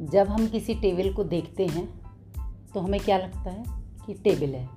[0.00, 1.86] जब हम किसी टेबल को देखते हैं
[2.74, 3.64] तो हमें क्या लगता है
[4.06, 4.68] कि टेबल है?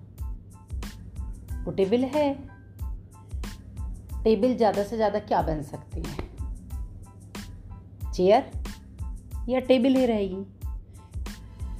[1.63, 2.33] वो टेबल है।
[4.23, 6.17] टेबल ज़्यादा से ज़्यादा क्या बन सकती है?
[8.11, 8.51] चेयर
[9.49, 10.45] या टेबल ही रहेगी?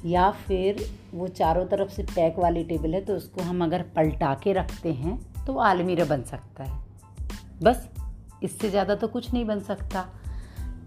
[0.04, 0.84] या फिर
[1.14, 4.92] वो चारों तरफ़ से पैक वाली टेबल है तो उसको हम अगर पलटा के रखते
[4.92, 6.82] हैं तो आलमीरा बन सकता है।
[7.62, 7.88] बस,
[8.42, 10.06] इससे ज़्यादा तो कुछ नहीं बन सकता।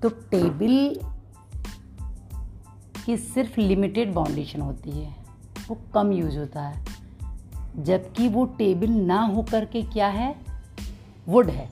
[0.02, 1.00] तो टेबल
[3.08, 5.16] की सिर्फ़ लिमिटेड बाउंडेशन होती है।
[5.70, 6.86] वो कम यूज़ होता है।
[7.80, 10.36] जबकि वो टेबल ना हो कर के क्या है?
[11.28, 11.70] वुड है।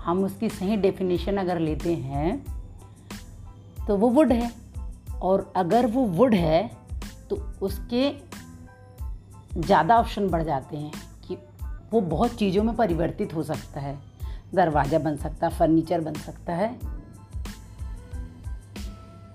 [0.00, 2.38] हम उसकी सही डेफिनेशन अगर लेते हैं
[3.86, 4.50] तो वो वुड है।
[5.22, 6.70] और अगर वो वुड है
[7.30, 8.10] तो उसके
[9.60, 10.92] ज़्यादा ऑप्शन बढ़ जाते हैं
[11.28, 11.36] कि
[11.92, 13.98] वो बहुत चीज़ों में परिवर्तित हो सकता है।
[14.54, 16.97] दरवाज़ा बन सकता है फर्नीचर बन सकता है।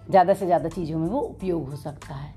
[0.09, 2.33] ज़्यादा से ज़्यादा चीज़ों में वो उपयोग हो सकता है।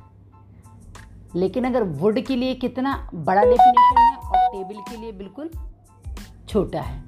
[1.34, 5.50] लेकिन अगर वुड के लिए कितना बड़ा डेफिनेशन है और टेबल के लिए बिल्कुल
[6.48, 7.03] छोटा है,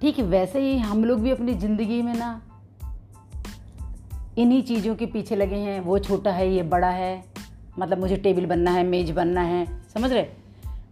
[0.00, 2.40] ठीक है, वैसे ही हम लोग भी अपनी ज़िंदगी में ना
[4.38, 7.24] इन्हीं चीज़ों के पीछे लगे हैं, वो छोटा है, ये बड़ा है
[7.78, 10.22] मतलब मुझे टेबल बनना है, मेज बनना है, समझ रहे?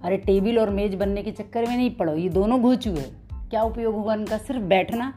[0.02, 3.10] अरे टेबल और मेज बनने के चक्कर में नहीं पड़ो, ये दोनों घोचू है।
[3.50, 4.38] क्या उपयोग होगा इनका?
[4.38, 5.12] सिर्फ़ बैठना?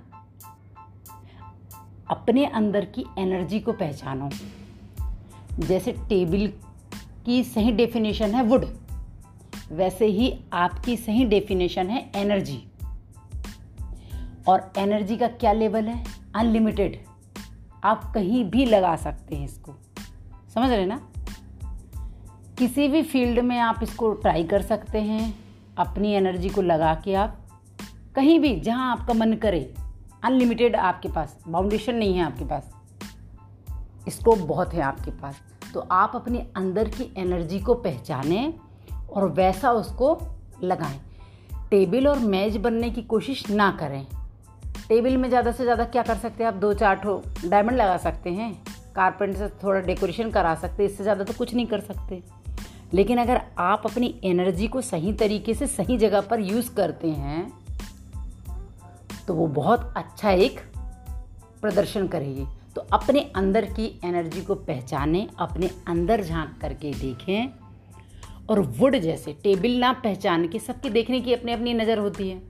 [2.13, 4.29] अपने अंदर की एनर्जी को पहचानो।
[5.59, 6.53] जैसे टेबल
[7.25, 8.65] की सही डेफिनेशन है वुड,
[9.71, 12.67] वैसे ही आपकी सही डेफिनेशन है एनर्जी।
[14.47, 16.05] और एनर्जी का क्या लेवल है?
[16.35, 17.03] अनलिमिटेड।
[17.83, 19.75] आप कहीं भी लगा सकते हैं इसको।
[20.53, 21.09] समझ रहे ना?
[22.57, 25.35] किसी भी फ़ील्ड में आप इसको ट्राई कर सकते हैं,
[25.77, 27.39] अपनी एनर्जी को लगा के आप।
[28.15, 29.73] कहीं भी जहाँ आपका मन करे
[30.23, 32.69] अनलिमिटेड आपके पास बाउंडेशन नहीं है आपके पास
[34.09, 35.41] स्कोप बहुत है आपके पास।
[35.73, 38.53] तो आप अपने अंदर की एनर्जी को पहचानें
[39.09, 40.17] और वैसा उसको
[40.63, 40.99] लगाएँ।
[41.71, 44.05] टेबल और मेज बनने की कोशिश ना करें।
[44.87, 46.57] टेबल में ज़्यादा से ज़्यादा क्या कर सकते हैं आप?
[46.57, 48.53] दो चार ठो डायमंड लगा सकते हैं।
[48.95, 52.21] कारपेंटर से थोड़ा डेकोरेशन करा सकते इससे ज़्यादा तो कुछ नहीं कर सकते।
[52.93, 57.51] लेकिन अगर आप अपनी एनर्जी को सही तरीके से सही जगह पर यूज़ करते हैं
[59.27, 60.59] तो वो बहुत अच्छा एक
[61.61, 62.45] प्रदर्शन करेगी।
[62.75, 67.49] तो अपने अंदर की एनर्जी को पहचानें, अपने अंदर झाँक करके देखें।
[68.49, 72.41] और वुड जैसे टेबल ना पहचान के सबके देखने की अपनी अपनी नज़र होती है।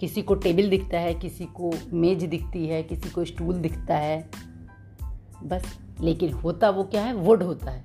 [0.00, 4.30] किसी को टेबल दिखता है, किसी को मेज दिखती है, किसी को स्टूल दिखता है।
[5.42, 7.14] बस, लेकिन होता वो क्या है?
[7.14, 7.84] वुड होता है।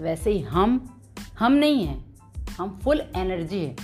[0.00, 1.00] वैसे ही हम
[1.38, 2.14] हम नहीं हैं।
[2.58, 3.76] हम फुल एनर्जी है।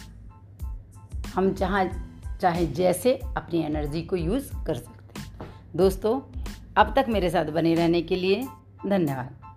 [1.35, 2.08] हम जहाँ
[2.41, 5.33] चाहे जैसे अपनी एनर्जी को यूज़ कर सकते हैं।
[5.77, 6.21] दोस्तों,
[6.77, 8.47] अब तक मेरे साथ बने रहने के लिए
[8.87, 9.48] धन्यवाद।